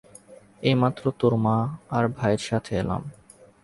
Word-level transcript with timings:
এইমাত্র 0.63 1.03
তোর 1.19 1.33
মা 1.45 1.57
আর 1.89 2.05
ভাইয়ের 2.17 2.41
সাথে 2.49 2.71
এলাম। 2.75 3.01